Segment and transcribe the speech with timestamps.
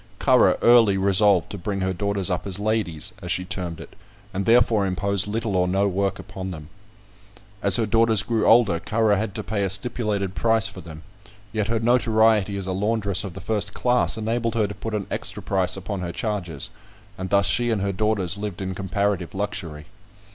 [0.17, 3.95] Currer early resolved to bring her daughters up as ladies, as she termed it,
[4.33, 6.69] and therefore imposed little or no work upon them.
[7.61, 11.03] As her daughters grew older, Currer had to pay a stipulated price for them;
[11.51, 15.05] yet her notoriety as a laundress of the first class enabled her to put an
[15.11, 16.71] extra price upon her charges,
[17.15, 19.85] and thus she and her daughters lived in comparative luxury.